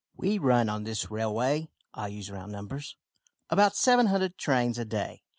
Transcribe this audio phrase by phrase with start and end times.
[0.17, 2.95] "We run on this railway (I use round numbers)
[3.51, 5.21] about 700 trains a day.